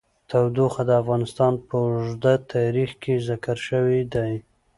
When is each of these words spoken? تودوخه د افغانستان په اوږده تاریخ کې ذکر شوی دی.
تودوخه 0.29 0.81
د 0.89 0.91
افغانستان 1.01 1.53
په 1.67 1.75
اوږده 1.85 2.33
تاریخ 2.53 2.91
کې 3.01 3.13
ذکر 3.27 3.57
شوی 3.67 3.99
دی. 4.13 4.33